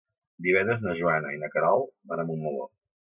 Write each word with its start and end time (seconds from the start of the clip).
Divendres 0.45 0.79
na 0.85 0.95
Joana 0.99 1.33
i 1.35 1.39
na 1.43 1.49
Queralt 1.57 1.91
van 2.13 2.23
a 2.25 2.25
Montmeló. 2.31 2.67